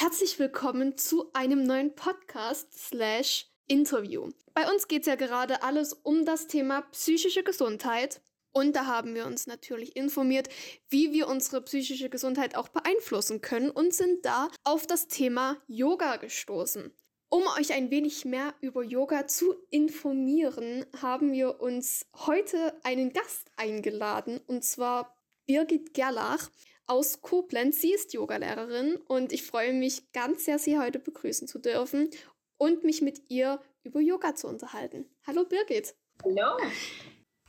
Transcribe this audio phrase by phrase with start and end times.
[0.00, 4.30] Herzlich willkommen zu einem neuen Podcast slash Interview.
[4.54, 8.20] Bei uns geht es ja gerade alles um das Thema psychische Gesundheit.
[8.52, 10.50] Und da haben wir uns natürlich informiert,
[10.88, 16.14] wie wir unsere psychische Gesundheit auch beeinflussen können und sind da auf das Thema Yoga
[16.14, 16.92] gestoßen.
[17.28, 23.50] Um euch ein wenig mehr über Yoga zu informieren, haben wir uns heute einen Gast
[23.56, 26.50] eingeladen, und zwar Birgit Gerlach
[26.88, 27.80] aus Koblenz.
[27.80, 32.10] Sie ist Yogalehrerin und ich freue mich ganz sehr, Sie heute begrüßen zu dürfen
[32.56, 35.08] und mich mit ihr über Yoga zu unterhalten.
[35.26, 35.94] Hallo Birgit.
[36.24, 36.58] Hallo.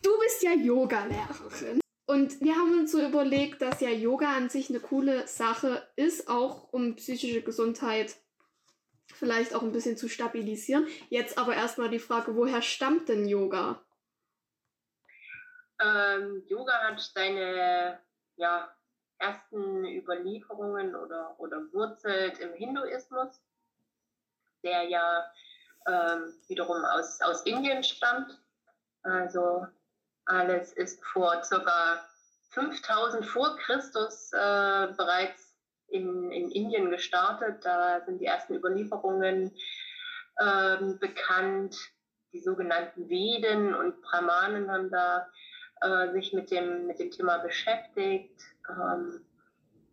[0.04, 1.80] Du bist ja Yogalehrerin.
[2.06, 6.28] Und wir haben uns so überlegt, dass ja Yoga an sich eine coole Sache ist,
[6.28, 8.16] auch um psychische Gesundheit
[9.14, 10.88] vielleicht auch ein bisschen zu stabilisieren.
[11.10, 13.86] Jetzt aber erstmal die Frage, woher stammt denn Yoga?
[15.82, 18.00] Ähm, Yoga hat seine
[18.38, 18.76] ja,
[19.20, 23.42] ersten Überlieferungen oder, oder wurzelt im Hinduismus,
[24.64, 25.32] der ja
[25.88, 28.40] ähm, wiederum aus, aus Indien stammt.
[29.04, 29.68] Also
[30.26, 32.04] alles ist vor circa
[32.52, 35.56] 5000 vor Christus äh, bereits
[35.88, 37.64] in, in Indien gestartet.
[37.64, 39.56] Da sind die ersten Überlieferungen
[40.40, 41.78] ähm, bekannt.
[42.32, 45.28] Die sogenannten Veden und Brahmanen haben da
[45.82, 48.42] äh, sich mit dem, mit dem Thema beschäftigt.
[48.70, 49.26] Ähm,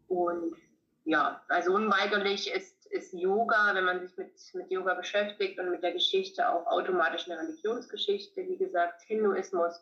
[0.08, 0.56] und
[1.04, 5.82] ja, also unweigerlich ist, ist Yoga, wenn man sich mit, mit Yoga beschäftigt und mit
[5.82, 9.80] der Geschichte auch automatisch eine Religionsgeschichte, wie gesagt, Hinduismus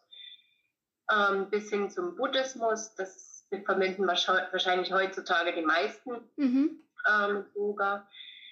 [1.10, 2.94] ähm, bis hin zum Buddhismus.
[2.94, 6.82] Das verbinden wahrscheinlich heutzutage die meisten mhm.
[7.08, 8.08] ähm, Yoga.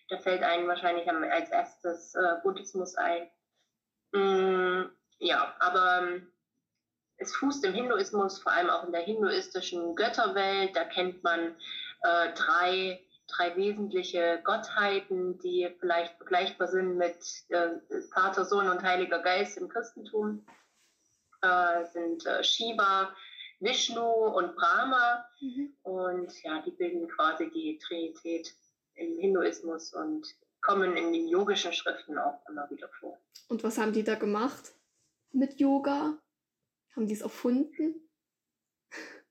[0.09, 3.31] Da fällt einem wahrscheinlich als erstes äh, Buddhismus ein.
[4.13, 6.32] Mm, ja, aber ähm,
[7.23, 10.77] es fußt im Hinduismus, vor allem auch in der hinduistischen Götterwelt.
[10.77, 11.55] Da kennt man
[12.03, 17.17] äh, drei, drei wesentliche Gottheiten, die vielleicht vergleichbar sind mit
[17.49, 17.71] äh,
[18.13, 20.45] Vater, Sohn und Heiliger Geist im Christentum.
[21.43, 23.15] Äh, sind äh, Shiva,
[23.61, 25.25] Vishnu und Brahma.
[25.41, 25.75] Mhm.
[25.83, 28.55] Und ja, die bilden quasi die Trinität
[28.95, 30.27] im Hinduismus und
[30.61, 33.19] kommen in den yogischen Schriften auch immer wieder vor.
[33.49, 34.73] Und was haben die da gemacht
[35.33, 36.19] mit Yoga?
[36.95, 38.09] Haben die es erfunden?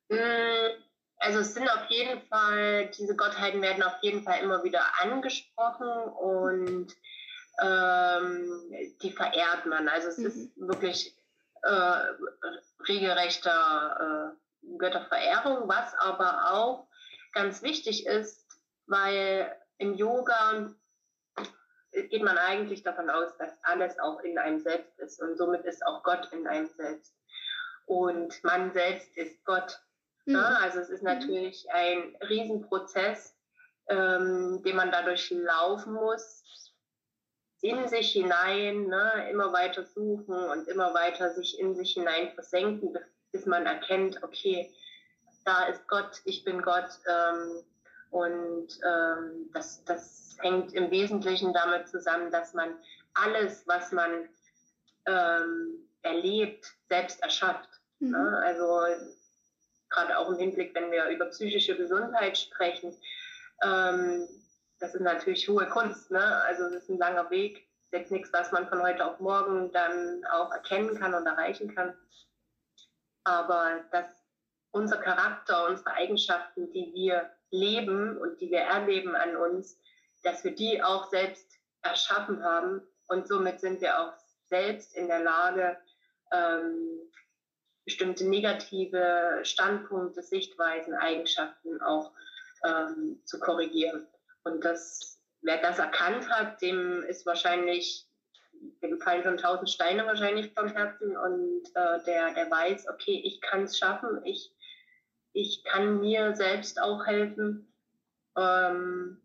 [0.10, 0.84] Mm,
[1.18, 5.88] also es sind auf jeden Fall, diese Gottheiten werden auf jeden Fall immer wieder angesprochen
[5.88, 6.96] und
[7.62, 9.88] ähm, die verehrt man.
[9.88, 10.26] Also es mhm.
[10.26, 11.16] ist wirklich
[11.62, 12.02] äh,
[12.88, 16.88] regelrechter äh, Götterverehrung, was aber auch
[17.34, 18.46] ganz wichtig ist,
[18.88, 20.74] weil im Yoga
[21.92, 25.86] geht man eigentlich davon aus, dass alles auch in einem selbst ist und somit ist
[25.86, 27.14] auch Gott in einem selbst.
[27.91, 29.78] Und man selbst ist Gott.
[30.24, 30.35] Mhm.
[30.35, 33.35] Ja, also es ist natürlich ein Riesenprozess,
[33.90, 36.72] ähm, den man dadurch laufen muss,
[37.59, 42.97] in sich hinein, ne, immer weiter suchen und immer weiter sich in sich hinein versenken,
[43.34, 44.73] bis man erkennt, okay,
[45.44, 46.91] da ist Gott, ich bin Gott.
[47.09, 47.62] Ähm,
[48.12, 52.73] und ähm, das, das hängt im Wesentlichen damit zusammen, dass man
[53.16, 54.29] alles, was man
[55.08, 57.71] ähm, erlebt, selbst erschafft.
[58.02, 58.12] Mhm.
[58.12, 58.42] Ne?
[58.44, 58.82] Also
[59.90, 62.96] gerade auch im Hinblick, wenn wir über psychische Gesundheit sprechen,
[63.64, 64.28] ähm,
[64.80, 66.42] das ist natürlich hohe Kunst, ne?
[66.44, 67.68] Also es ist ein langer Weg.
[67.84, 71.74] Ist jetzt nichts, was man von heute auf morgen dann auch erkennen kann und erreichen
[71.76, 71.96] kann.
[73.24, 74.08] Aber dass
[74.72, 79.78] unser Charakter, unsere Eigenschaften, die wir leben und die wir erleben an uns,
[80.24, 84.14] dass wir die auch selbst erschaffen haben und somit sind wir auch
[84.46, 85.78] selbst in der Lage,
[86.32, 87.01] ähm,
[87.86, 92.12] bestimmte negative Standpunkte, Sichtweisen, Eigenschaften auch
[92.64, 94.08] ähm, zu korrigieren.
[94.44, 98.08] Und das, wer das erkannt hat, dem ist wahrscheinlich,
[98.81, 103.41] dem fallen schon tausend Steine wahrscheinlich vom Herzen und äh, der, der weiß, okay, ich
[103.41, 104.52] kann es schaffen, ich,
[105.34, 107.68] ich kann mir selbst auch helfen.
[108.38, 109.18] Ähm,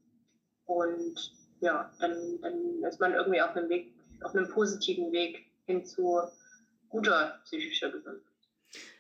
[0.65, 5.85] und ja, dann, dann ist man irgendwie auf einem Weg, auf einem positiven Weg hin
[5.85, 6.23] zu
[6.89, 8.36] guter psychischer Gesundheit.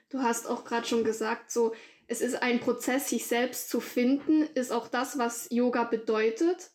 [0.09, 1.75] Du hast auch gerade schon gesagt, so
[2.09, 6.71] es ist ein Prozess, sich selbst zu finden, ist auch das, was Yoga bedeutet?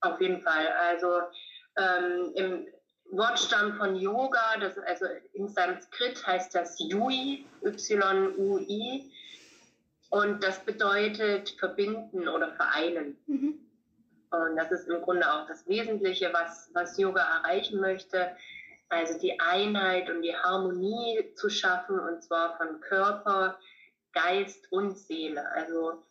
[0.00, 0.66] Auf jeden Fall.
[0.66, 1.20] Also
[1.76, 2.66] ähm, im
[3.12, 9.12] Wortstamm von Yoga, das also in Sanskrit heißt das Yui, Y-U-I.
[10.10, 13.16] Und das bedeutet verbinden oder vereinen.
[13.26, 13.60] Mhm.
[14.30, 18.36] Und das ist im Grunde auch das Wesentliche, was, was Yoga erreichen möchte.
[18.90, 23.58] Also die Einheit und die Harmonie zu schaffen, und zwar von Körper,
[24.12, 25.48] Geist und Seele.
[25.52, 26.02] Also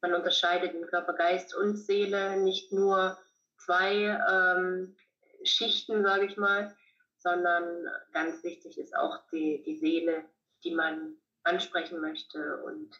[0.00, 3.18] man unterscheidet in Körper, Geist und Seele, nicht nur
[3.58, 4.96] zwei ähm,
[5.44, 6.74] Schichten, sage ich mal,
[7.18, 10.24] sondern ganz wichtig ist auch die, die Seele,
[10.64, 12.90] die man ansprechen möchte und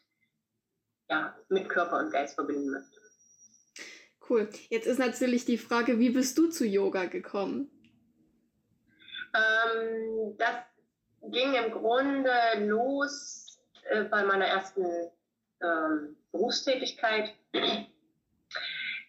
[1.08, 3.00] ja, mit Körper und Geist verbinden möchte.
[4.28, 4.48] Cool.
[4.68, 7.70] Jetzt ist natürlich die Frage, wie bist du zu Yoga gekommen?
[9.34, 10.56] Ähm, das
[11.30, 13.58] ging im Grunde los
[13.90, 14.84] äh, bei meiner ersten
[15.62, 17.32] ähm, Berufstätigkeit.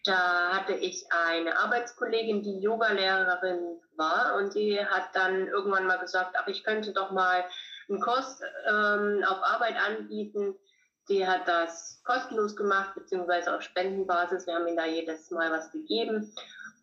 [0.04, 6.36] Da hatte ich eine Arbeitskollegin, die Yogalehrerin war und die hat dann irgendwann mal gesagt,
[6.38, 7.44] ach, ich könnte doch mal
[7.88, 10.54] einen Kurs ähm, auf Arbeit anbieten.
[11.08, 14.46] Die hat das kostenlos gemacht, beziehungsweise auf Spendenbasis.
[14.46, 16.34] Wir haben ihnen da jedes Mal was gegeben.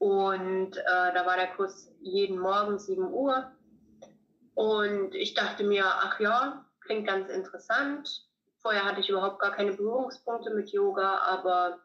[0.01, 3.51] Und äh, da war der Kurs jeden Morgen 7 Uhr.
[4.55, 8.09] Und ich dachte mir, ach ja, klingt ganz interessant.
[8.63, 11.77] Vorher hatte ich überhaupt gar keine Berührungspunkte mit Yoga, aber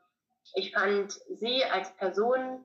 [0.55, 2.65] ich fand sie als Person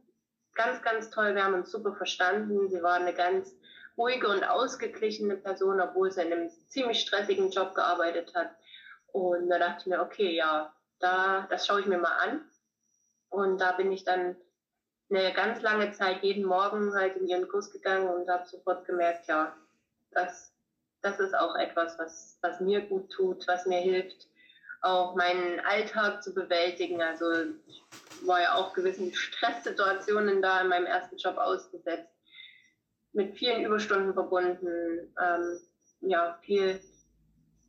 [0.54, 1.36] ganz, ganz toll.
[1.36, 2.70] Wir haben uns super verstanden.
[2.70, 3.54] Sie war eine ganz
[3.98, 8.52] ruhige und ausgeglichene Person, obwohl sie in einem ziemlich stressigen Job gearbeitet hat.
[9.12, 12.50] Und da dachte ich mir, okay, ja, da, das schaue ich mir mal an.
[13.28, 14.38] Und da bin ich dann
[15.12, 19.28] eine ganz lange Zeit jeden Morgen halt in ihren Kurs gegangen und habe sofort gemerkt,
[19.28, 19.56] ja,
[20.12, 20.54] das,
[21.02, 24.28] das ist auch etwas, was, was mir gut tut, was mir hilft,
[24.82, 27.02] auch meinen Alltag zu bewältigen.
[27.02, 27.26] Also
[27.68, 27.84] ich
[28.24, 32.10] war ja auch gewissen Stresssituationen da in meinem ersten Job ausgesetzt,
[33.14, 35.60] mit vielen Überstunden verbunden, ähm,
[36.02, 36.80] ja, viel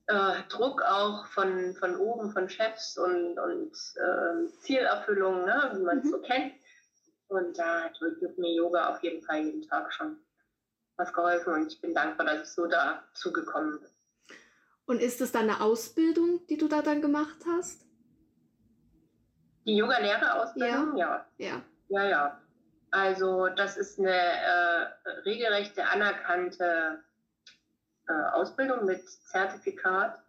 [0.06, 5.98] äh, Druck auch von, von oben, von Chefs und, und äh, Zielerfüllung, ne, wie man
[5.98, 6.10] es mhm.
[6.10, 6.52] so kennt.
[7.32, 7.98] Und da hat
[8.36, 10.18] mir Yoga auf jeden Fall jeden Tag schon
[10.96, 13.88] was geholfen und ich bin dankbar, dass ich so dazu gekommen bin.
[14.84, 17.86] Und ist das dann eine Ausbildung, die du da dann gemacht hast?
[19.64, 20.98] Die Yoga-Lehrerausbildung?
[20.98, 21.26] Ja.
[21.38, 21.62] ja.
[21.88, 22.40] Ja, ja.
[22.90, 27.02] Also das ist eine äh, regelrechte anerkannte
[28.08, 30.22] äh, Ausbildung mit Zertifikat.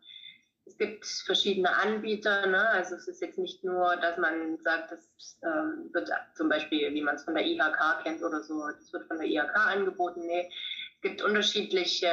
[0.65, 2.69] Es gibt verschiedene Anbieter, ne?
[2.69, 7.01] also es ist jetzt nicht nur, dass man sagt, das ähm, wird zum Beispiel, wie
[7.01, 10.25] man es von der IHK kennt oder so, das wird von der IHK angeboten.
[10.25, 10.49] Nee,
[10.95, 12.07] es gibt unterschiedliche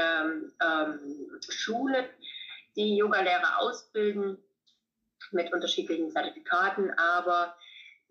[0.61, 2.07] ähm, Schulen,
[2.77, 4.39] die Yogalehrer ausbilden
[5.31, 7.55] mit unterschiedlichen Zertifikaten, aber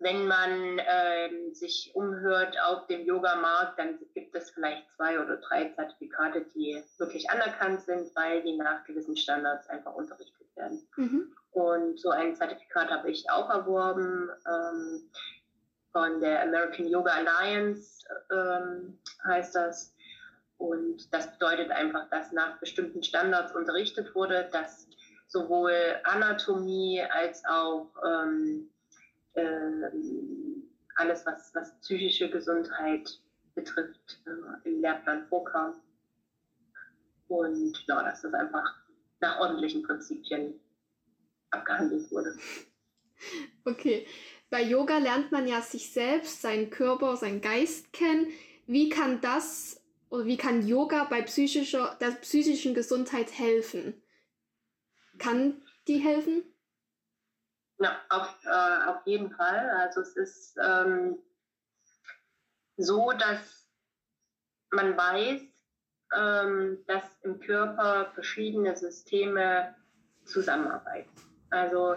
[0.00, 5.68] wenn man ähm, sich umhört auf dem Yoga-Markt, dann gibt es vielleicht zwei oder drei
[5.68, 10.88] Zertifikate, die wirklich anerkannt sind, weil die nach gewissen Standards einfach unterrichtet werden.
[10.96, 11.36] Mhm.
[11.52, 15.10] Und so ein Zertifikat habe ich auch erworben ähm,
[15.92, 19.94] von der American Yoga Alliance, ähm, heißt das.
[20.56, 24.88] Und das bedeutet einfach, dass nach bestimmten Standards unterrichtet wurde, dass
[25.26, 25.74] sowohl
[26.04, 28.79] Anatomie als auch ähm, äh,
[30.96, 33.20] alles, was, was psychische Gesundheit
[33.54, 35.80] betrifft, äh, im Lehrplan vorkam.
[37.28, 38.64] Und ja, dass das einfach
[39.20, 40.60] nach ordentlichen Prinzipien
[41.50, 42.36] abgehandelt wurde.
[43.64, 44.06] Okay.
[44.48, 48.28] Bei Yoga lernt man ja sich selbst, seinen Körper, seinen Geist kennen.
[48.66, 54.02] Wie kann das oder wie kann Yoga bei psychischer, der psychischen Gesundheit helfen?
[55.18, 56.42] Kann die helfen?
[57.82, 59.70] Ja, auf, äh, auf jeden Fall.
[59.70, 61.18] Also es ist ähm,
[62.76, 63.66] so, dass
[64.70, 65.40] man weiß,
[66.14, 69.74] ähm, dass im Körper verschiedene Systeme
[70.26, 71.10] zusammenarbeiten.
[71.48, 71.96] Also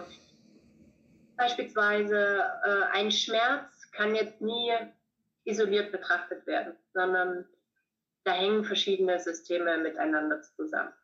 [1.36, 4.72] beispielsweise äh, ein Schmerz kann jetzt nie
[5.44, 7.46] isoliert betrachtet werden, sondern
[8.24, 10.94] da hängen verschiedene Systeme miteinander zusammen.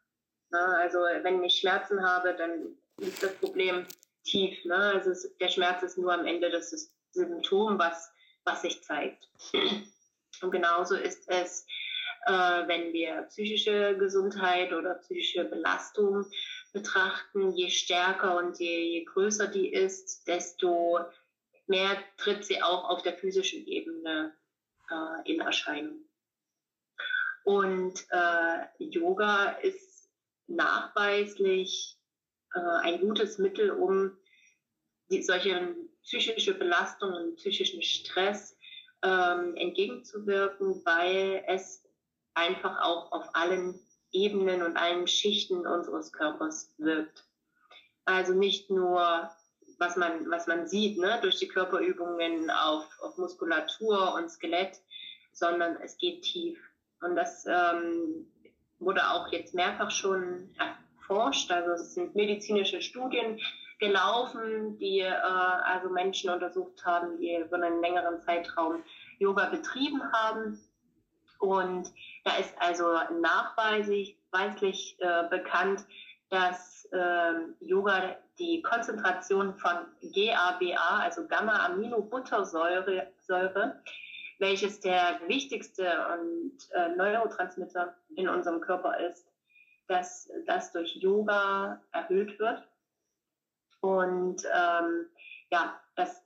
[0.49, 3.87] Na, also wenn ich Schmerzen habe, dann ist das Problem
[4.25, 4.65] tief.
[4.65, 4.77] Ne?
[4.77, 6.71] Also es, der Schmerz ist nur am Ende das
[7.13, 8.11] Symptom, was,
[8.45, 9.29] was sich zeigt.
[10.43, 11.67] Und genauso ist es,
[12.27, 16.25] äh, wenn wir psychische Gesundheit oder psychische Belastung
[16.73, 17.53] betrachten.
[17.53, 21.01] Je stärker und je, je größer die ist, desto
[21.67, 24.35] mehr tritt sie auch auf der physischen Ebene
[24.91, 26.05] äh, in Erscheinung.
[27.45, 30.11] Und äh, Yoga ist
[30.47, 31.97] nachweislich
[32.55, 34.17] äh, ein gutes Mittel, um
[35.11, 38.57] die, solche psychische Belastungen, psychischen Stress
[39.03, 41.85] ähm, entgegenzuwirken, weil es
[42.35, 43.79] einfach auch auf allen
[44.13, 47.25] Ebenen und allen Schichten unseres Körpers wirkt.
[48.05, 49.31] Also nicht nur,
[49.79, 54.81] was man, was man sieht, ne, durch die Körperübungen auf, auf Muskulatur und Skelett,
[55.33, 56.59] sondern es geht tief.
[57.01, 58.27] Und das ähm,
[58.79, 60.55] wurde auch jetzt mehrfach schon
[61.11, 61.51] erforscht.
[61.51, 63.39] Also es sind medizinische Studien,
[63.79, 68.83] gelaufen, die äh, also Menschen untersucht haben, die über einen längeren Zeitraum
[69.19, 70.61] Yoga betrieben haben.
[71.39, 71.91] Und
[72.25, 72.85] da ist also
[73.21, 75.87] nachweislich weislich äh, bekannt,
[76.29, 83.81] dass äh, Yoga die Konzentration von GABA, also Gamma-Aminobuttersäure, Säure,
[84.39, 89.30] welches der wichtigste und äh, Neurotransmitter in unserem Körper ist,
[89.91, 92.67] dass das durch Yoga erhöht wird.
[93.81, 95.09] Und ähm,
[95.51, 96.23] ja, dass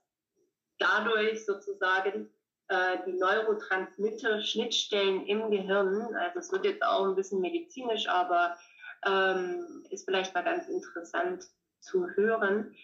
[0.79, 2.29] dadurch sozusagen
[2.69, 8.59] äh, die Neurotransmitter-Schnittstellen im Gehirn, also es wird jetzt auch ein bisschen medizinisch, aber
[9.07, 11.47] ähm, ist vielleicht mal ganz interessant
[11.81, 12.77] zu hören,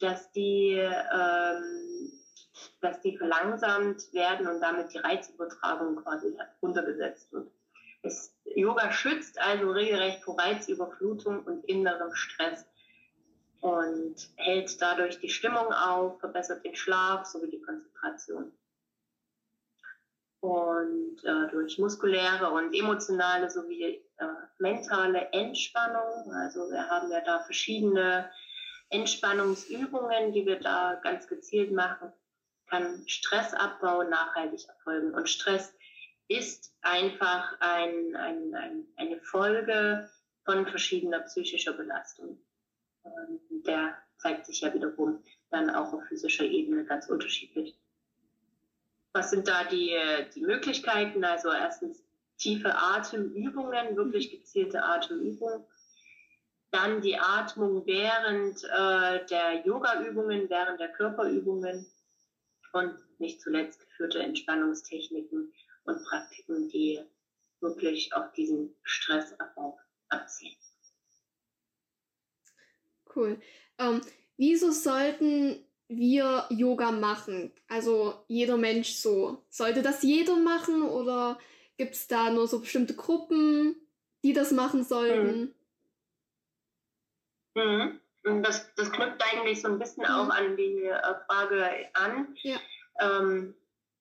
[0.00, 2.12] dass die, ähm,
[2.82, 7.50] dass die verlangsamt werden und damit die Reizübertragung quasi runtergesetzt wird.
[8.06, 12.64] Es, Yoga schützt also regelrecht vor Reizüberflutung und innerem Stress
[13.60, 18.52] und hält dadurch die Stimmung auf, verbessert den Schlaf sowie die Konzentration.
[20.40, 24.26] Und äh, durch muskuläre und emotionale sowie äh,
[24.58, 28.30] mentale Entspannung, also wir haben ja da verschiedene
[28.90, 32.12] Entspannungsübungen, die wir da ganz gezielt machen,
[32.68, 35.14] kann Stressabbau nachhaltig erfolgen.
[35.14, 35.74] Und Stress
[36.28, 40.10] ist einfach ein, ein, ein, eine Folge
[40.44, 42.38] von verschiedener psychischer Belastung.
[43.02, 47.78] Und der zeigt sich ja wiederum dann auch auf physischer Ebene ganz unterschiedlich.
[49.12, 49.96] Was sind da die,
[50.34, 51.24] die Möglichkeiten?
[51.24, 52.02] Also erstens
[52.38, 55.64] tiefe Atemübungen, wirklich gezielte Atemübungen.
[56.70, 61.86] Dann die Atmung während äh, der Yoga-Übungen, während der Körperübungen
[62.72, 65.52] und nicht zuletzt geführte Entspannungstechniken
[65.86, 67.00] und Praktiken, die
[67.60, 69.78] wirklich auf diesen Stressabbau
[70.08, 70.56] abzielen.
[73.14, 73.40] Cool.
[73.78, 74.02] Ähm,
[74.36, 77.52] wieso sollten wir Yoga machen?
[77.68, 79.42] Also jeder Mensch so.
[79.48, 81.38] Sollte das jeder machen oder
[81.76, 83.76] gibt es da nur so bestimmte Gruppen,
[84.22, 85.54] die das machen sollten?
[87.54, 88.00] Mhm.
[88.24, 88.42] Mhm.
[88.42, 90.10] Das, das knüpft eigentlich so ein bisschen mhm.
[90.10, 92.36] auch an die äh, Frage an.
[92.42, 92.56] Ja.
[93.00, 93.54] Ähm,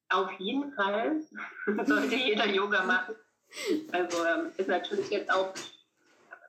[0.10, 1.22] auf jeden Fall
[1.86, 3.16] sollte jeder Yoga machen.
[3.92, 5.54] Also ähm, ist natürlich jetzt auch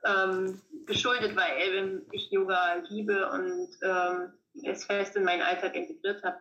[0.05, 4.33] ähm, geschuldet, weil ich Yoga liebe und ähm,
[4.65, 6.39] es fest in meinen Alltag integriert habe.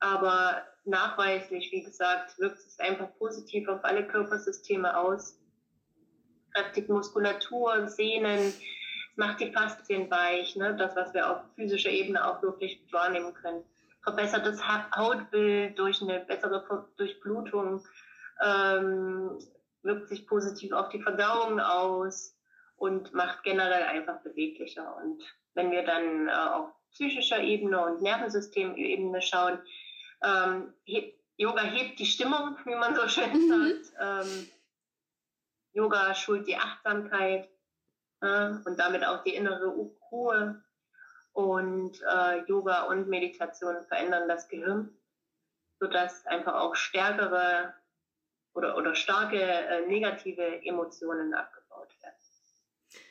[0.00, 5.38] Aber nachweislich, wie gesagt, wirkt es einfach positiv auf alle Körpersysteme aus.
[6.54, 8.52] Kräftigt Muskulatur, Sehnen,
[9.16, 10.74] macht die Faszien weich, ne?
[10.76, 13.62] das, was wir auf physischer Ebene auch wirklich wahrnehmen können.
[14.02, 17.84] Verbessert das Hautbild durch eine bessere Durchblutung,
[18.42, 19.38] ähm,
[19.82, 22.36] wirkt sich positiv auf die Verdauung aus
[22.76, 24.96] und macht generell einfach beweglicher.
[24.96, 25.22] Und
[25.54, 29.58] wenn wir dann äh, auf psychischer Ebene und Nervensystemebene schauen,
[30.22, 33.48] ähm, heb, Yoga hebt die Stimmung, wie man so schön mhm.
[33.48, 34.26] sagt.
[34.26, 34.48] Ähm,
[35.72, 37.48] Yoga schult die Achtsamkeit
[38.20, 39.66] äh, und damit auch die innere
[40.10, 40.62] Ruhe.
[41.32, 44.96] Und äh, Yoga und Meditation verändern das Gehirn,
[45.78, 47.74] sodass einfach auch stärkere
[48.54, 51.59] oder, oder starke äh, negative Emotionen abgebaut.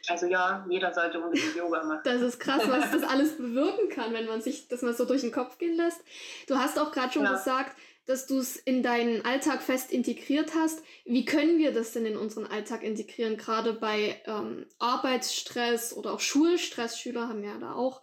[0.09, 2.01] Also ja, jeder sollte unbedingt Yoga machen.
[2.03, 5.21] Das ist krass, was das alles bewirken kann, wenn man sich das mal so durch
[5.21, 6.01] den Kopf gehen lässt.
[6.47, 7.33] Du hast auch gerade schon ja.
[7.33, 7.75] gesagt,
[8.07, 10.83] dass du es in deinen Alltag fest integriert hast.
[11.05, 13.37] Wie können wir das denn in unseren Alltag integrieren?
[13.37, 16.97] Gerade bei ähm, Arbeitsstress oder auch Schulstress.
[16.97, 18.01] Schüler haben ja da auch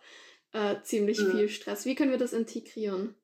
[0.52, 1.32] äh, ziemlich mhm.
[1.32, 1.86] viel Stress.
[1.86, 3.16] Wie können wir das integrieren?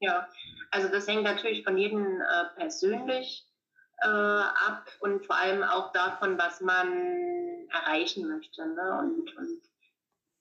[0.00, 0.28] Ja,
[0.70, 3.49] also das hängt natürlich von jedem äh, persönlich
[4.02, 8.66] äh, ab und vor allem auch davon, was man erreichen möchte.
[8.66, 8.98] Ne?
[8.98, 9.62] Und, und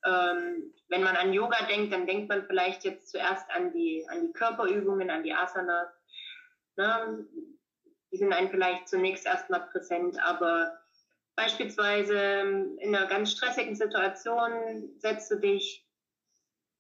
[0.05, 4.27] ähm, wenn man an Yoga denkt, dann denkt man vielleicht jetzt zuerst an die, an
[4.27, 5.89] die Körperübungen, an die Asanas.
[6.77, 7.27] Ne?
[8.11, 10.79] Die sind einem vielleicht zunächst erstmal präsent, aber
[11.35, 12.17] beispielsweise
[12.79, 15.85] in einer ganz stressigen Situation setzt du dich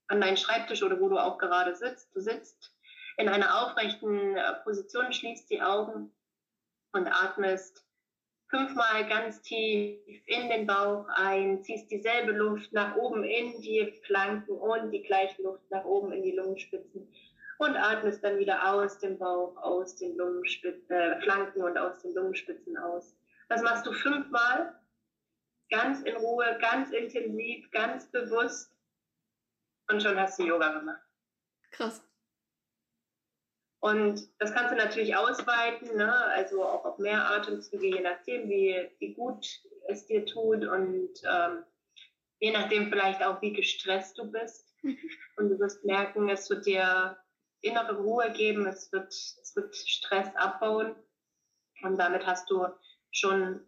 [0.07, 2.15] an deinen Schreibtisch oder wo du auch gerade sitzt.
[2.15, 2.73] Du sitzt
[3.17, 6.11] in einer aufrechten äh, Position, schließt die Augen
[6.93, 7.85] und atmest
[8.49, 14.51] fünfmal ganz tief in den Bauch ein, ziehst dieselbe Luft nach oben in die Flanken
[14.51, 17.07] und die gleiche Luft nach oben in die Lungenspitzen
[17.59, 22.13] und atmest dann wieder aus dem Bauch, aus den Lungenspitzen, äh, Flanken und aus den
[22.15, 23.15] Lungenspitzen aus.
[23.49, 24.75] Das machst du fünfmal,
[25.69, 28.73] ganz in Ruhe, ganz intensiv, ganz bewusst
[29.89, 31.01] und schon hast du Yoga gemacht.
[31.71, 32.08] Krass.
[33.81, 36.13] Und das kannst du natürlich ausweiten, ne?
[36.13, 39.45] also auch auf mehr Atemzüge, je nachdem, wie, wie gut
[39.87, 40.65] es dir tut.
[40.65, 41.63] Und ähm,
[42.39, 44.75] je nachdem vielleicht auch, wie gestresst du bist.
[45.37, 47.17] Und du wirst merken, es wird dir
[47.61, 50.95] innere Ruhe geben, es wird, es wird Stress abbauen.
[51.81, 52.65] Und damit hast du
[53.11, 53.61] schon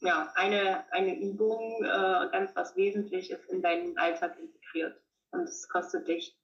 [0.00, 4.98] ja, eine, eine Übung, äh, ganz was Wesentliches in deinen Alltag integriert.
[5.32, 6.34] Und es kostet dich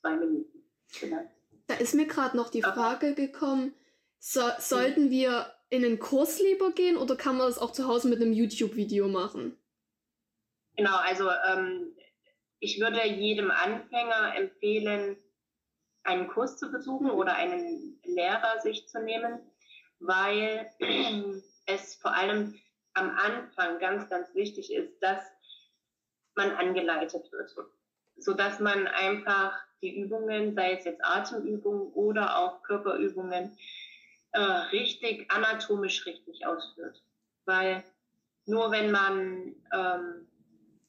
[0.00, 0.64] zwei Minuten.
[1.00, 1.30] Genau.
[1.68, 3.74] Da ist mir gerade noch die Frage gekommen,
[4.18, 8.08] so, sollten wir in einen Kurs lieber gehen oder kann man das auch zu Hause
[8.08, 9.56] mit einem YouTube-Video machen?
[10.76, 11.94] Genau, also ähm,
[12.58, 15.16] ich würde jedem Anfänger empfehlen,
[16.04, 19.38] einen Kurs zu besuchen oder einen Lehrer sich zu nehmen,
[20.00, 20.70] weil
[21.66, 22.58] es vor allem
[22.94, 25.22] am Anfang ganz, ganz wichtig ist, dass
[26.34, 27.54] man angeleitet wird,
[28.18, 33.56] sodass man einfach die Übungen, sei es jetzt Atemübungen oder auch Körperübungen,
[34.32, 37.02] äh, richtig, anatomisch richtig ausführt.
[37.44, 37.84] Weil
[38.46, 40.28] nur wenn man, ähm,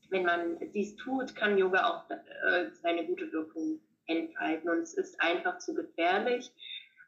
[0.10, 4.70] wenn man dies tut, kann Yoga auch äh, seine gute Wirkung entfalten.
[4.70, 6.52] Und es ist einfach zu gefährlich,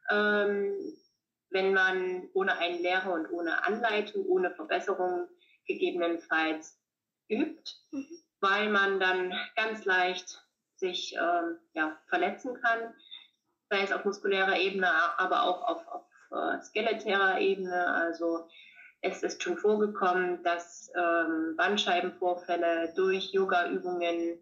[0.09, 0.73] ähm,
[1.49, 5.27] wenn man ohne einen Lehrer und ohne Anleitung, ohne Verbesserung
[5.67, 6.79] gegebenenfalls
[7.29, 8.07] übt, mhm.
[8.41, 10.43] Weil man dann ganz leicht
[10.75, 12.93] sich ähm, ja, verletzen kann,
[13.69, 17.87] sei es auf muskulärer Ebene, aber auch auf, auf äh, skeletärer Ebene.
[17.87, 18.47] Also
[19.01, 24.39] es ist schon vorgekommen, dass ähm, Bandscheibenvorfälle durch Yoga-Übungen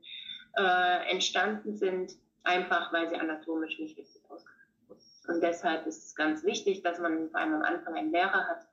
[0.58, 2.14] äh, entstanden sind,
[2.44, 5.02] einfach weil sie anatomisch nicht richtig ausgeführt wurden.
[5.28, 8.68] Und deshalb ist es ganz wichtig, dass man vor allem am Anfang einen Lehrer hat.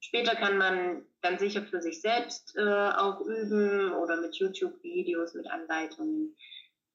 [0.00, 5.46] Später kann man dann sicher für sich selbst äh, auch üben oder mit YouTube-Videos, mit
[5.46, 6.34] Anleitungen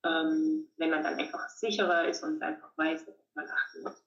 [0.05, 4.03] ähm, wenn man dann einfach sicherer ist und einfach weiß, dass man achten muss.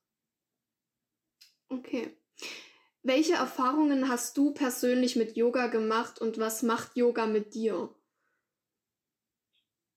[1.69, 2.17] Okay.
[3.03, 7.95] Welche Erfahrungen hast du persönlich mit Yoga gemacht und was macht Yoga mit dir?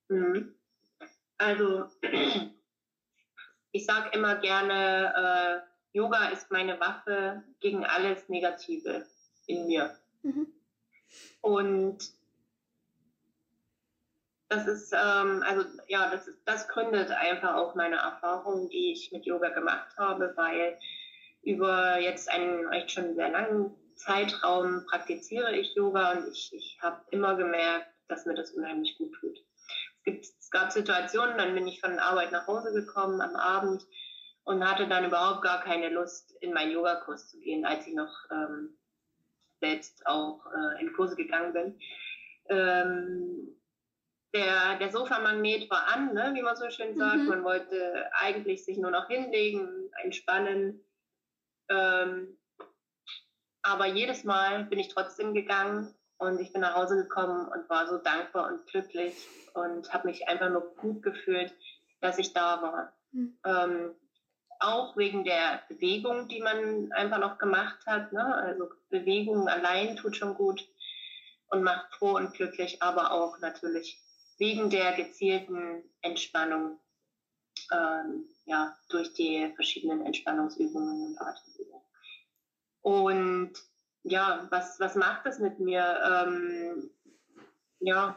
[0.10, 0.56] Mhm.
[1.38, 1.90] Also,
[3.72, 9.06] ich sage immer gerne, äh, Yoga ist meine Waffe gegen alles Negative
[9.48, 9.96] in mir.
[10.24, 10.48] Mhm.
[11.42, 11.98] Und
[14.48, 19.12] das ist, ähm, also ja, das, ist, das gründet einfach auch meine Erfahrung, die ich
[19.12, 20.78] mit Yoga gemacht habe, weil
[21.44, 27.02] über jetzt einen echt schon sehr langen Zeitraum praktiziere ich Yoga und ich, ich habe
[27.12, 29.38] immer gemerkt, dass mir das unheimlich gut tut.
[29.38, 33.86] Es, gibt, es gab Situationen, dann bin ich von Arbeit nach Hause gekommen am Abend
[34.52, 38.14] und hatte dann überhaupt gar keine Lust, in meinen Yogakurs zu gehen, als ich noch
[38.32, 38.78] ähm,
[39.62, 41.80] selbst auch äh, in Kurse gegangen bin.
[42.50, 43.56] Ähm,
[44.34, 47.20] der, der Sofamagnet war an, ne, wie man so schön sagt.
[47.20, 47.28] Mhm.
[47.28, 50.84] Man wollte eigentlich sich nur noch hinlegen, entspannen.
[51.70, 52.38] Ähm,
[53.62, 57.88] aber jedes Mal bin ich trotzdem gegangen und ich bin nach Hause gekommen und war
[57.88, 59.16] so dankbar und glücklich
[59.54, 61.54] und habe mich einfach nur gut gefühlt,
[62.02, 62.94] dass ich da war.
[63.12, 63.38] Mhm.
[63.46, 63.96] Ähm,
[64.62, 68.14] auch wegen der Bewegung, die man einfach noch gemacht hat.
[68.14, 68.24] Ne?
[68.36, 70.68] Also Bewegung allein tut schon gut
[71.48, 74.02] und macht froh und glücklich, aber auch natürlich
[74.38, 76.80] wegen der gezielten Entspannung
[77.72, 81.86] ähm, ja, durch die verschiedenen Entspannungsübungen und Atemübungen.
[82.82, 83.54] Und
[84.04, 86.00] ja, was, was macht das mit mir?
[86.04, 86.90] Ähm,
[87.80, 88.16] ja,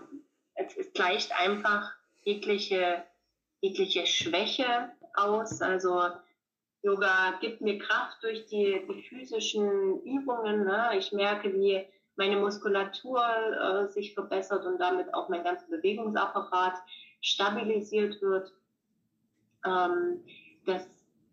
[0.54, 3.04] es, es, gleicht einfach jegliche,
[3.60, 5.60] jegliche Schwäche aus.
[5.60, 6.10] Also
[6.84, 10.64] Yoga gibt mir Kraft durch die, die physischen Übungen.
[10.64, 10.90] Ne?
[10.98, 11.82] Ich merke, wie
[12.16, 16.74] meine Muskulatur äh, sich verbessert und damit auch mein ganzer Bewegungsapparat
[17.22, 18.52] stabilisiert wird.
[19.64, 20.22] Ähm,
[20.66, 20.86] das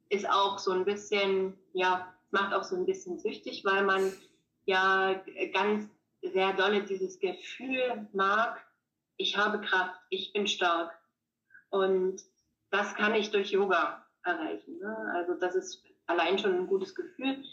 [0.09, 4.13] ist auch so ein bisschen, ja, macht auch so ein bisschen süchtig, weil man
[4.65, 5.21] ja
[5.53, 5.89] ganz
[6.21, 8.65] sehr dolle dieses Gefühl mag,
[9.17, 10.97] ich habe Kraft, ich bin stark.
[11.69, 12.21] Und
[12.69, 14.79] das kann ich durch Yoga erreichen.
[14.79, 15.13] Ne?
[15.15, 17.43] Also das ist allein schon ein gutes Gefühl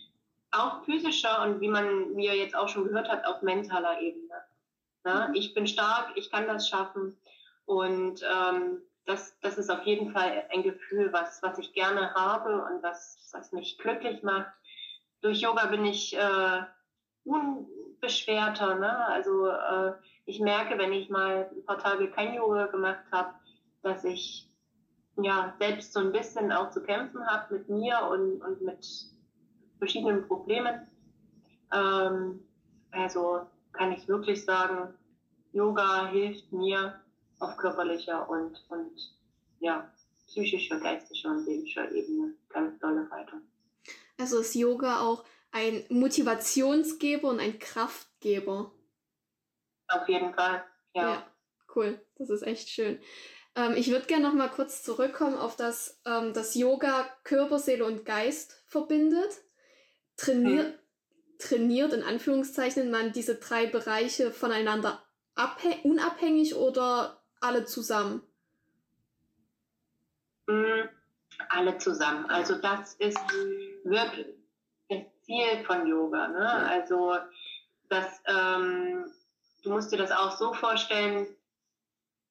[0.50, 4.34] auch physischer und wie man, er jetzt auch schon gehört hat, auf mentaler Ebene.
[5.04, 5.34] Ja, mhm.
[5.34, 7.16] ich bin stark, ich kann das schaffen
[7.66, 12.62] und ähm, das, das ist auf jeden Fall ein Gefühl, was, was ich gerne habe
[12.62, 14.52] und was, was mich glücklich macht.
[15.22, 16.62] Durch Yoga bin ich äh,
[17.24, 18.74] unbeschwerter.
[18.74, 19.06] Ne?
[19.06, 19.92] Also äh,
[20.26, 23.34] ich merke, wenn ich mal ein paar Tage kein Yoga gemacht habe,
[23.82, 24.47] dass ich
[25.24, 28.86] ja selbst so ein bisschen auch zu kämpfen habe mit mir und, und mit
[29.78, 30.86] verschiedenen Problemen.
[31.72, 32.40] Ähm,
[32.90, 34.94] also kann ich wirklich sagen,
[35.52, 37.00] Yoga hilft mir
[37.40, 39.16] auf körperlicher und, und
[39.60, 39.90] ja,
[40.26, 43.40] psychischer, geistischer und seelischer Ebene ganz tolle weiter.
[44.18, 48.72] Also ist Yoga auch ein Motivationsgeber und ein Kraftgeber?
[49.88, 50.64] Auf jeden Fall.
[50.94, 51.10] ja.
[51.10, 51.26] ja
[51.74, 52.00] cool.
[52.16, 52.98] Das ist echt schön.
[53.58, 57.84] Ähm, ich würde gerne noch mal kurz zurückkommen auf das, ähm, das Yoga Körper, Seele
[57.84, 59.42] und Geist verbindet.
[60.16, 60.78] Trainiert, hm.
[61.38, 65.02] trainiert in Anführungszeichen man diese drei Bereiche voneinander
[65.84, 68.22] unabhängig oder alle zusammen?
[70.48, 70.88] Hm,
[71.48, 72.26] alle zusammen.
[72.26, 73.18] Also das ist
[73.84, 74.26] wirklich
[74.88, 76.28] das Ziel von Yoga.
[76.28, 76.48] Ne?
[76.48, 77.16] Also
[77.88, 79.04] das, ähm,
[79.62, 81.28] du musst dir das auch so vorstellen,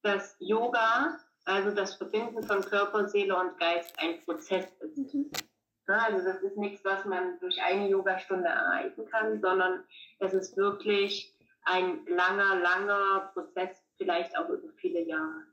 [0.07, 5.13] dass Yoga, also das Verbinden von Körper, Seele und Geist, ein Prozess ist.
[5.13, 5.29] Mhm.
[5.85, 9.83] Also das ist nichts, was man durch eine Yogastunde erreichen kann, sondern
[10.19, 15.43] es ist wirklich ein langer, langer Prozess, vielleicht auch über viele Jahre.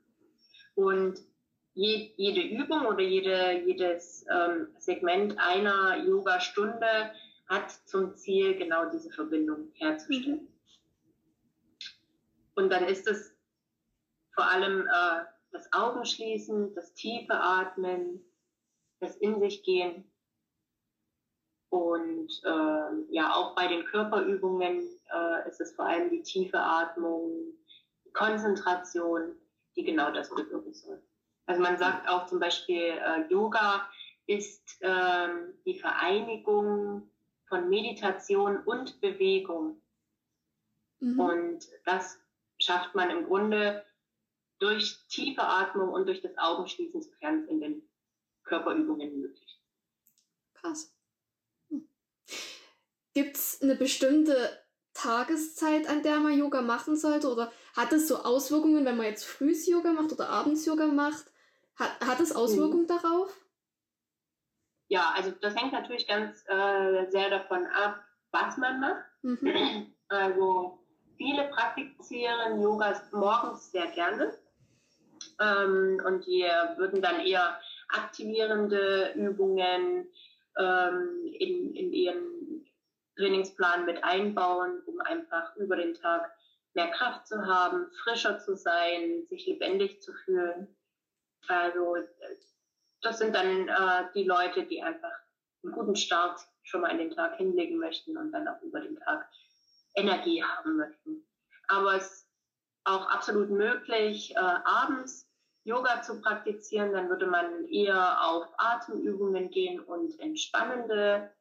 [0.75, 1.19] Und
[1.73, 7.11] je, jede Übung oder jede, jedes ähm, Segment einer Yogastunde
[7.47, 10.41] hat zum Ziel, genau diese Verbindung herzustellen.
[10.41, 10.47] Mhm.
[12.55, 13.34] Und dann ist es
[14.35, 18.21] vor allem äh, das Augenschließen, das tiefe Atmen,
[18.99, 20.11] das In sich gehen.
[21.69, 27.53] Und äh, ja, auch bei den Körperübungen äh, ist es vor allem die tiefe Atmung,
[28.05, 29.35] die Konzentration,
[29.75, 31.01] die genau das bewirken soll.
[31.47, 33.87] Also man sagt auch zum Beispiel, äh, Yoga
[34.27, 37.09] ist ähm, die Vereinigung
[37.47, 39.81] von Meditation und Bewegung.
[40.99, 41.19] Mhm.
[41.19, 42.19] Und das
[42.59, 43.85] schafft man im Grunde
[44.59, 47.89] durch tiefe Atmung und durch das Augenschließen, sofern es in den
[48.43, 49.59] Körperübungen möglich.
[50.53, 50.93] Krass.
[51.69, 51.87] Hm.
[53.13, 57.31] Gibt es eine bestimmte Tageszeit, an der man Yoga machen sollte?
[57.31, 61.25] Oder hat es so Auswirkungen, wenn man jetzt frühs Yoga macht oder abends Yoga macht?
[61.75, 62.87] Hat, hat es Auswirkungen mhm.
[62.87, 63.29] darauf?
[64.87, 69.05] Ja, also das hängt natürlich ganz äh, sehr davon ab, was man macht.
[69.23, 69.93] Mhm.
[70.07, 70.79] Also
[71.17, 74.37] viele praktizieren Yoga morgens sehr gerne.
[75.39, 76.43] Ähm, und die
[76.77, 80.07] würden dann eher aktivierende Übungen
[80.57, 82.65] ähm, in, in ihren
[83.17, 86.31] Trainingsplan mit einbauen, um einfach über den Tag
[86.73, 90.75] mehr Kraft zu haben, frischer zu sein, sich lebendig zu fühlen.
[91.47, 91.97] Also
[93.01, 95.13] das sind dann äh, die Leute, die einfach
[95.63, 98.97] einen guten Start schon mal in den Tag hinlegen möchten und dann auch über den
[98.97, 99.29] Tag
[99.95, 101.25] Energie haben möchten.
[101.67, 102.29] Aber es ist
[102.83, 105.24] auch absolut möglich, äh, abends
[105.65, 106.93] Yoga zu praktizieren.
[106.93, 111.31] Dann würde man eher auf Atemübungen gehen und entspannende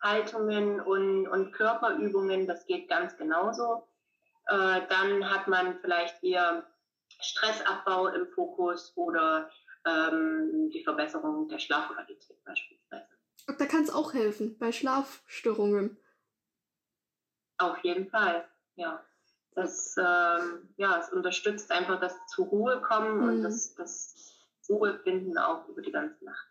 [0.00, 2.46] Haltungen und, und Körperübungen.
[2.46, 3.88] Das geht ganz genauso.
[4.46, 6.66] Äh, dann hat man vielleicht eher
[7.20, 9.50] Stressabbau im Fokus oder
[9.86, 13.08] ähm, die Verbesserung der Schlafqualität beispielsweise.
[13.58, 15.98] Da kann es auch helfen bei Schlafstörungen.
[17.58, 19.04] Auf jeden Fall, ja.
[19.54, 23.28] Das, ähm, ja, es unterstützt einfach das zur Ruhe kommen mhm.
[23.28, 26.46] und das, das Ruhe finden auch über die ganze Nacht.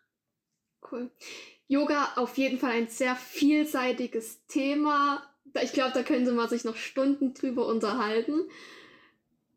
[0.90, 1.10] Cool.
[1.68, 5.22] Yoga auf jeden Fall ein sehr vielseitiges Thema.
[5.62, 8.48] Ich glaube, da könnte man sich noch Stunden drüber unterhalten.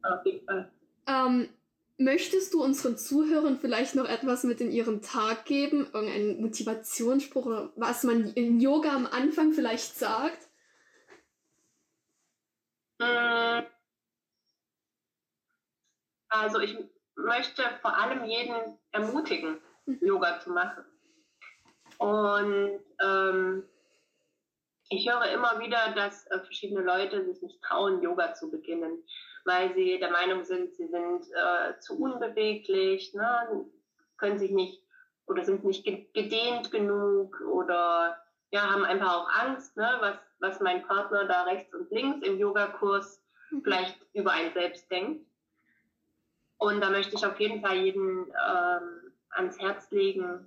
[0.04, 0.72] Auf jeden Fall.
[1.08, 1.50] Ähm,
[1.98, 5.88] möchtest du unseren Zuhörern vielleicht noch etwas mit in ihren Tag geben?
[5.94, 10.43] Irgendeinen Motivationsspruch oder was man in Yoga am Anfang vielleicht sagt?
[13.02, 13.66] Hm.
[16.30, 16.76] Also ich
[17.16, 20.00] möchte vor allem jeden ermutigen, mhm.
[20.02, 20.84] Yoga zu machen.
[22.00, 23.70] Und ähm,
[24.90, 29.04] ich höre immer wieder, dass äh, verschiedene Leute sich nicht trauen, Yoga zu beginnen,
[29.46, 33.66] weil sie der Meinung sind, sie sind äh, zu unbeweglich, ne,
[34.18, 34.82] können sich nicht
[35.26, 38.18] oder sind nicht gedehnt genug oder
[38.52, 42.38] ja, haben einfach auch Angst, ne, was, was mein Partner da rechts und links im
[42.38, 43.64] Yogakurs mhm.
[43.64, 45.26] vielleicht über einen selbst denkt.
[46.58, 50.46] Und da möchte ich auf jeden Fall jeden ähm, ans Herz legen,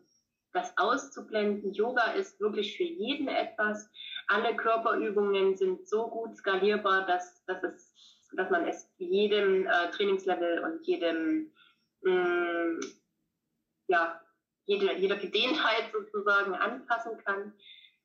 [0.52, 1.72] das auszublenden.
[1.72, 3.90] Yoga ist wirklich für jeden etwas.
[4.28, 7.92] Alle Körperübungen sind so gut skalierbar, dass, dass, es,
[8.32, 11.52] dass man es jedem äh, Trainingslevel und jedem,
[12.02, 12.80] mh, mm,
[13.88, 14.20] ja,
[14.66, 17.52] jede, jeder Gedehntheit sozusagen anpassen kann.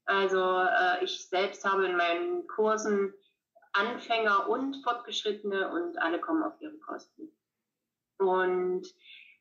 [0.06, 3.14] Also äh, ich selbst habe in meinen Kursen
[3.74, 7.32] Anfänger und Fortgeschrittene und alle kommen auf ihre Kosten.
[8.18, 8.88] Und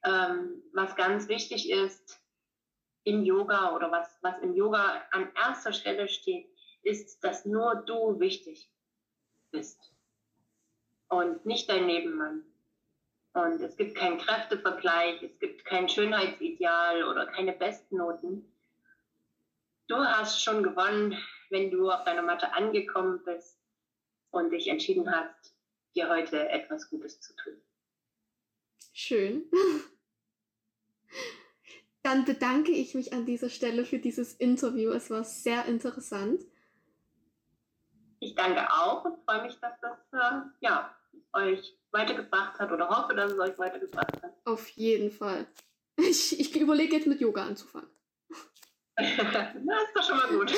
[0.05, 2.21] ähm, was ganz wichtig ist
[3.05, 6.49] im Yoga oder was, was im Yoga an erster Stelle steht,
[6.83, 8.71] ist, dass nur du wichtig
[9.51, 9.93] bist
[11.09, 12.45] und nicht dein Nebenmann.
[13.33, 18.50] Und es gibt keinen Kräftevergleich, es gibt kein Schönheitsideal oder keine Bestnoten,
[19.91, 21.17] du hast schon gewonnen,
[21.51, 23.59] wenn du auf deiner Matte angekommen bist
[24.31, 25.55] und dich entschieden hast,
[25.95, 27.61] dir heute etwas Gutes zu tun.
[28.93, 29.51] Schön.
[32.03, 34.91] Dann bedanke ich mich an dieser Stelle für dieses Interview.
[34.93, 36.43] Es war sehr interessant.
[38.21, 40.95] Ich danke auch und freue mich, dass das äh, ja,
[41.33, 44.33] euch weitergebracht hat oder hoffe, dass es euch weitergebracht hat.
[44.45, 45.47] Auf jeden Fall.
[46.03, 47.91] Ich, ich überlege jetzt mit Yoga anzufangen.
[49.01, 50.53] Das ist doch schon mal gut.